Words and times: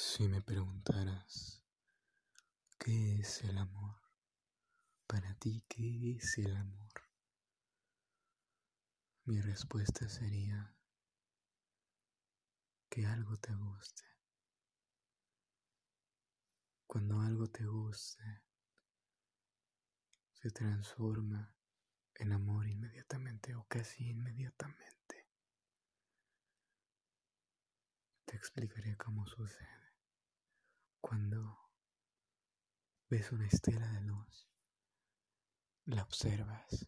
Si 0.00 0.28
me 0.28 0.40
preguntaras 0.40 1.60
qué 2.78 3.18
es 3.18 3.42
el 3.42 3.58
amor, 3.58 3.96
para 5.08 5.34
ti 5.34 5.64
qué 5.68 6.12
es 6.12 6.38
el 6.38 6.54
amor, 6.54 6.92
mi 9.24 9.40
respuesta 9.40 10.08
sería 10.08 10.72
que 12.88 13.06
algo 13.06 13.38
te 13.38 13.52
guste. 13.56 14.04
Cuando 16.86 17.18
algo 17.18 17.48
te 17.48 17.66
guste, 17.66 18.44
se 20.32 20.50
transforma 20.52 21.56
en 22.14 22.30
amor 22.30 22.68
inmediatamente 22.68 23.56
o 23.56 23.66
casi 23.66 24.10
inmediatamente. 24.10 25.26
Te 28.24 28.36
explicaré 28.36 28.96
cómo 28.96 29.26
sucede 29.26 29.87
cuando 31.00 31.70
ves 33.08 33.32
una 33.32 33.46
estela 33.46 33.86
de 33.92 34.00
luz, 34.02 34.48
la 35.86 36.02
observas 36.02 36.86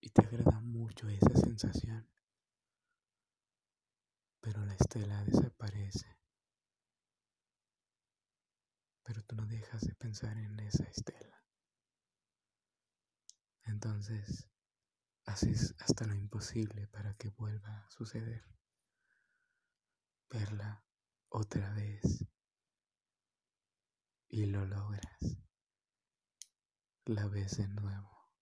y 0.00 0.10
te 0.10 0.22
agrada 0.22 0.60
mucho 0.60 1.08
esa 1.08 1.34
sensación, 1.34 2.10
pero 4.40 4.64
la 4.64 4.74
estela 4.74 5.22
desaparece. 5.24 6.18
Pero 9.02 9.22
tú 9.24 9.36
no 9.36 9.46
dejas 9.46 9.82
de 9.82 9.94
pensar 9.94 10.36
en 10.38 10.58
esa 10.60 10.84
estela. 10.84 11.44
Entonces, 13.64 14.48
haces 15.26 15.74
hasta 15.78 16.06
lo 16.06 16.14
imposible 16.14 16.86
para 16.88 17.14
que 17.14 17.30
vuelva 17.30 17.78
a 17.78 17.90
suceder. 17.90 18.44
Verla 20.30 20.84
otra 21.28 21.72
vez 21.74 22.26
y 24.34 24.46
lo 24.46 24.66
logras. 24.66 25.38
La 27.04 27.28
ves 27.28 27.58
de 27.58 27.68
nuevo. 27.68 28.32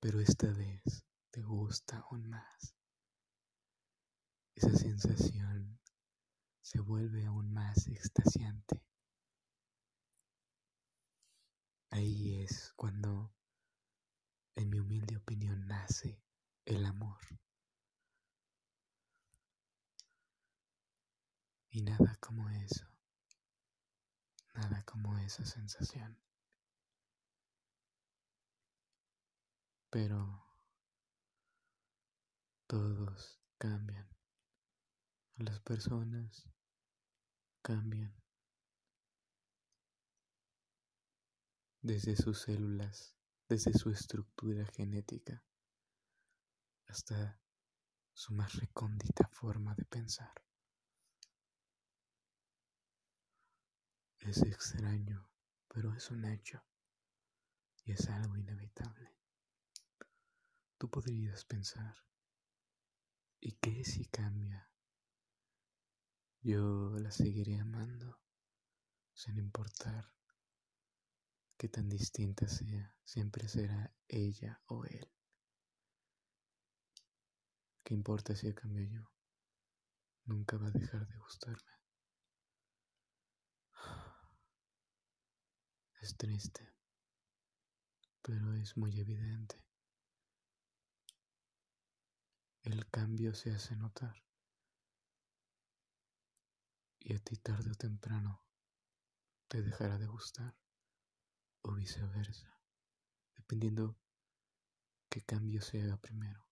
Pero 0.00 0.20
esta 0.20 0.52
vez 0.52 1.06
te 1.30 1.40
gusta 1.40 1.96
aún 1.96 2.28
más. 2.28 2.74
Esa 4.54 4.76
sensación 4.76 5.80
se 6.60 6.78
vuelve 6.80 7.24
aún 7.24 7.54
más 7.54 7.88
extasiante. 7.88 8.84
Ahí 11.88 12.42
es 12.42 12.70
cuando, 12.76 13.34
en 14.56 14.68
mi 14.68 14.78
humilde 14.78 15.16
opinión, 15.16 15.66
nace 15.66 16.22
el 16.66 16.84
amor. 16.84 17.22
Y 21.70 21.80
nada 21.80 22.18
como 22.20 22.50
eso 22.50 22.93
como 24.84 25.18
esa 25.18 25.44
sensación. 25.44 26.18
Pero 29.90 30.44
todos 32.66 33.40
cambian. 33.58 34.08
Las 35.36 35.60
personas 35.60 36.48
cambian. 37.62 38.14
Desde 41.80 42.16
sus 42.16 42.40
células, 42.40 43.14
desde 43.48 43.72
su 43.74 43.90
estructura 43.90 44.64
genética, 44.66 45.44
hasta 46.86 47.40
su 48.12 48.32
más 48.32 48.54
recóndita 48.54 49.28
forma 49.28 49.74
de 49.74 49.84
pensar. 49.84 50.32
Es 54.34 54.42
extraño, 54.42 55.30
pero 55.68 55.94
es 55.94 56.10
un 56.10 56.24
hecho 56.24 56.60
y 57.84 57.92
es 57.92 58.08
algo 58.08 58.36
inevitable. 58.36 59.16
Tú 60.76 60.90
podrías 60.90 61.44
pensar, 61.44 61.94
¿y 63.38 63.52
qué 63.52 63.84
si 63.84 64.06
cambia? 64.06 64.68
Yo 66.40 66.98
la 66.98 67.12
seguiré 67.12 67.60
amando 67.60 68.20
sin 69.12 69.38
importar 69.38 70.12
qué 71.56 71.68
tan 71.68 71.88
distinta 71.88 72.48
sea, 72.48 72.98
siempre 73.04 73.46
será 73.46 73.94
ella 74.08 74.60
o 74.66 74.84
él. 74.84 75.08
¿Qué 77.84 77.94
importa 77.94 78.34
si 78.34 78.52
cambio 78.52 78.82
yo? 78.82 79.12
Nunca 80.24 80.56
va 80.56 80.66
a 80.66 80.72
dejar 80.72 81.06
de 81.06 81.18
gustarme. 81.18 81.83
Es 86.04 86.18
triste, 86.18 86.70
pero 88.20 88.52
es 88.52 88.76
muy 88.76 89.00
evidente. 89.00 89.64
El 92.60 92.86
cambio 92.90 93.34
se 93.34 93.54
hace 93.54 93.74
notar. 93.74 94.22
Y 97.00 97.14
a 97.14 97.18
ti 97.20 97.38
tarde 97.38 97.70
o 97.70 97.74
temprano 97.74 98.44
te 99.48 99.62
dejará 99.62 99.96
de 99.96 100.06
gustar 100.06 100.54
o 101.62 101.72
viceversa, 101.72 102.54
dependiendo 103.36 103.96
qué 105.08 105.22
cambio 105.22 105.62
se 105.62 105.80
haga 105.80 105.96
primero. 105.96 106.46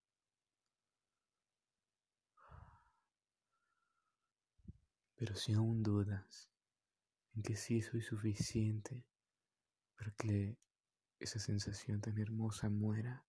Pero 5.15 5.37
si 5.37 5.53
aún 5.53 5.83
dudas 5.83 6.49
en 7.35 7.43
que 7.43 7.57
sí 7.57 7.83
soy 7.83 8.01
suficiente 8.01 9.12
para 9.97 10.11
que 10.13 10.59
esa 11.19 11.39
sensación 11.39 12.01
tan 12.01 12.19
hermosa 12.19 12.69
muera. 12.69 13.25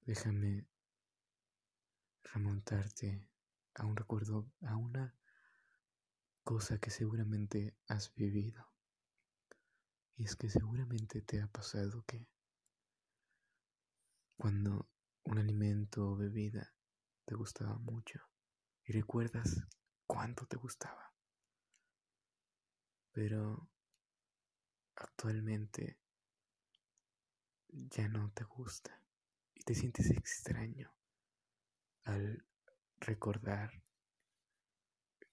Déjame 0.00 0.66
remontarte 2.22 3.28
a 3.74 3.84
un 3.84 3.96
recuerdo, 3.96 4.50
a 4.62 4.76
una 4.76 5.14
cosa 6.44 6.78
que 6.78 6.90
seguramente 6.90 7.76
has 7.86 8.14
vivido. 8.14 8.66
Y 10.16 10.24
es 10.24 10.36
que 10.36 10.48
seguramente 10.48 11.22
te 11.22 11.40
ha 11.40 11.46
pasado 11.46 12.04
que 12.06 12.26
cuando 14.36 14.88
un 15.24 15.38
alimento 15.38 16.08
o 16.08 16.16
bebida 16.16 16.74
te 17.24 17.34
gustaba 17.34 17.78
mucho 17.78 18.20
y 18.84 18.92
recuerdas 18.92 19.62
cuánto 20.06 20.46
te 20.46 20.56
gustaba, 20.56 21.14
pero 23.12 23.69
actualmente 25.00 25.98
ya 27.68 28.08
no 28.08 28.30
te 28.32 28.44
gusta 28.44 29.02
y 29.54 29.62
te 29.62 29.74
sientes 29.74 30.10
extraño 30.10 30.92
al 32.04 32.44
recordar 32.98 33.82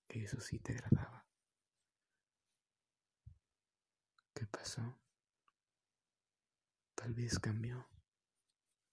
que 0.07 0.23
eso 0.23 0.39
sí 0.39 0.59
te 0.59 0.73
agradaba. 0.73 1.25
¿Qué 4.33 4.45
pasó? 4.47 4.99
Tal 6.95 7.13
vez 7.13 7.39
cambió, 7.39 7.89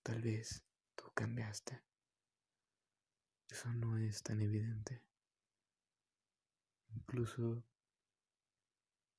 tal 0.03 0.23
vez 0.23 0.65
tú 0.95 1.11
cambiaste. 1.15 1.83
Eso 3.49 3.73
no 3.73 3.97
es 3.99 4.23
tan 4.23 4.41
evidente. 4.41 5.05
Incluso 6.89 7.65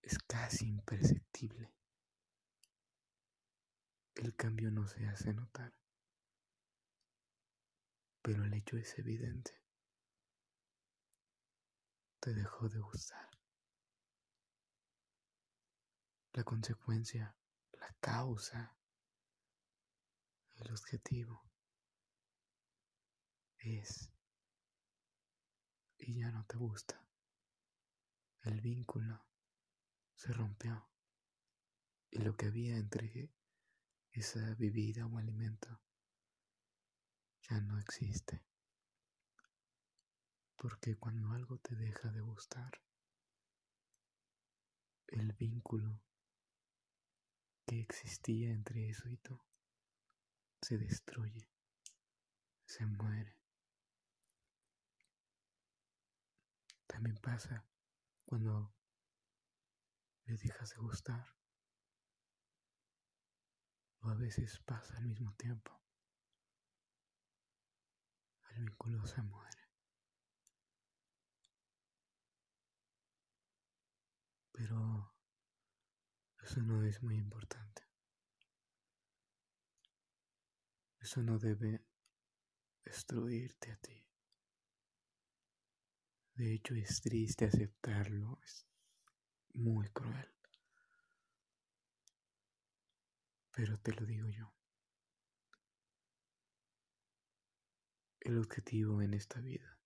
es 0.05 0.19
casi 0.19 0.67
imperceptible. 0.67 1.73
El 4.13 4.35
cambio 4.35 4.69
no 4.69 4.87
se 4.87 5.07
hace 5.07 5.34
notar, 5.34 5.73
pero 8.22 8.46
el 8.46 8.53
hecho 8.53 8.78
es 8.78 8.97
evidente. 8.99 9.59
Te 12.19 12.35
dejó 12.35 12.69
de 12.69 12.79
gustar. 12.79 13.29
La 16.34 16.43
consecuencia, 16.43 17.35
la 17.73 17.91
causa, 17.99 18.78
el 20.58 20.72
objetivo 20.72 21.49
es 23.58 24.11
y 25.97 26.19
ya 26.19 26.29
no 26.29 26.46
te 26.46 26.58
gusta. 26.58 27.03
El 28.43 28.61
vínculo 28.61 29.25
se 30.16 30.34
rompió 30.34 30.90
y 32.09 32.20
lo 32.20 32.35
que 32.35 32.47
había 32.47 32.78
entre 32.78 33.34
esa 34.12 34.56
bebida 34.56 35.06
o 35.06 35.17
alimento 35.17 35.82
ya 37.50 37.59
no 37.62 37.78
existe. 37.78 38.44
Porque 40.56 40.96
cuando 40.96 41.32
algo 41.32 41.58
te 41.59 41.76
deja 41.76 42.09
de 42.12 42.22
gustar, 42.22 42.82
el 45.08 45.34
vínculo 45.34 46.02
que 47.66 47.82
existía 47.82 48.52
entre 48.52 48.90
eso 48.90 49.09
y 49.09 49.18
tú 49.18 49.40
se 50.61 50.78
destruye, 50.78 51.50
se 52.66 52.85
muere. 52.85 53.38
También 56.88 57.18
pasa 57.18 57.66
cuando 58.26 58.73
le 60.25 60.37
dejas 60.37 60.69
de 60.72 60.77
gustar. 60.77 61.35
O 64.01 64.09
a 64.09 64.16
veces 64.16 64.59
pasa 64.59 64.97
al 64.97 65.05
mismo 65.05 65.33
tiempo. 65.35 65.72
El 68.51 68.66
vínculo 68.66 69.05
se 69.05 69.22
muere. 69.22 69.61
Pero 74.51 75.13
eso 76.41 76.61
no 76.61 76.83
es 76.83 77.01
muy 77.03 77.16
importante. 77.16 77.83
Eso 80.99 81.22
no 81.22 81.37
debe 81.37 81.85
destruirte 82.83 83.72
a 83.72 83.77
ti. 83.77 84.07
De 86.35 86.53
hecho, 86.53 86.75
es 86.75 87.01
triste 87.01 87.45
aceptarlo, 87.45 88.39
muy 89.55 89.90
cruel. 89.90 90.31
Pero 93.52 93.78
te 93.79 93.93
lo 93.93 94.05
digo 94.05 94.29
yo. 94.29 94.53
El 98.19 98.37
objetivo 98.40 99.02
en 99.02 99.13
esta 99.13 99.40
vida 99.40 99.79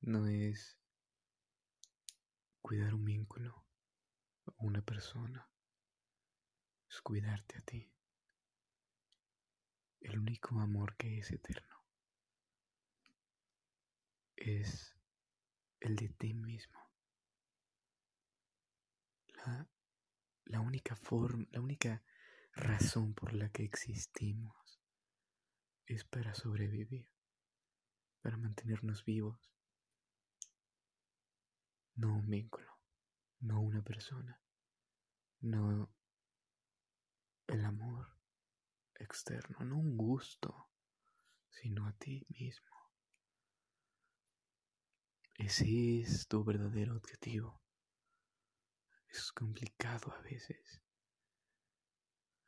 no 0.00 0.26
es 0.28 0.78
cuidar 2.62 2.94
un 2.94 3.04
vínculo 3.04 3.66
o 4.44 4.66
una 4.66 4.82
persona, 4.82 5.50
es 6.88 7.00
cuidarte 7.00 7.58
a 7.58 7.60
ti. 7.62 7.92
El 10.00 10.18
único 10.20 10.60
amor 10.60 10.96
que 10.96 11.18
es 11.18 11.32
eterno 11.32 11.76
es 14.36 14.94
el 15.80 15.96
de 15.96 16.08
ti 16.10 16.34
mismo. 16.34 16.78
La, 19.28 19.68
la 20.46 20.60
única 20.60 20.96
forma, 20.96 21.46
la 21.50 21.60
única 21.60 22.02
razón 22.52 23.14
por 23.14 23.34
la 23.34 23.50
que 23.50 23.64
existimos 23.64 24.80
es 25.86 26.04
para 26.04 26.34
sobrevivir, 26.34 27.08
para 28.22 28.36
mantenernos 28.36 29.04
vivos. 29.04 29.52
No 31.94 32.14
un 32.14 32.28
vínculo, 32.28 32.70
no 33.40 33.60
una 33.60 33.82
persona, 33.82 34.42
no 35.40 35.90
el 37.46 37.64
amor 37.64 38.16
externo, 38.94 39.58
no 39.60 39.76
un 39.76 39.96
gusto, 39.96 40.70
sino 41.50 41.86
a 41.86 41.92
ti 41.92 42.26
mismo. 42.28 42.76
Ese 45.34 46.00
es 46.00 46.26
tu 46.28 46.44
verdadero 46.44 46.96
objetivo. 46.96 47.65
Es 49.08 49.32
complicado 49.32 50.12
a 50.12 50.20
veces. 50.22 50.82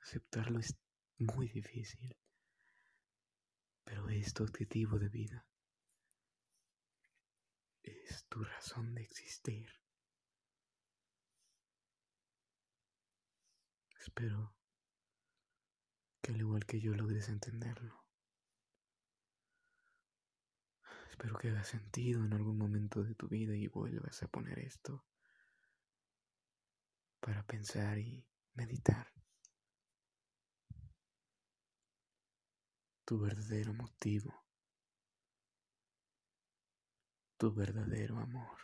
Aceptarlo 0.01 0.61
es 0.61 0.77
muy 1.19 1.49
difícil. 1.49 2.17
Pero 3.85 4.09
es 4.09 4.35
tu 4.35 4.45
objetivo 4.45 4.99
de 4.99 5.09
vida. 5.09 5.47
Es 7.83 8.27
tu 8.29 8.43
razón 8.43 8.95
de 8.95 9.03
existir. 9.03 9.71
Espero 13.99 14.55
que 16.21 16.33
al 16.33 16.41
igual 16.41 16.67
que 16.67 16.81
yo 16.81 16.95
logres 16.95 17.29
entenderlo. 17.29 18.05
Espero 21.11 21.37
que 21.39 21.49
haga 21.49 21.65
sentido 21.65 22.25
en 22.25 22.33
algún 22.33 22.59
momento 22.59 23.03
de 23.03 23.15
tu 23.15 23.29
vida 23.29 23.55
y 23.57 23.67
vuelvas 23.67 24.23
a 24.23 24.29
poner 24.29 24.59
esto 24.61 25.05
para 27.21 27.43
pensar 27.45 27.99
y 27.99 28.25
meditar. 28.55 29.07
Tu 33.05 33.19
verdadero 33.19 33.73
motivo, 33.73 34.45
tu 37.39 37.53
verdadero 37.55 38.19
amor. 38.19 38.59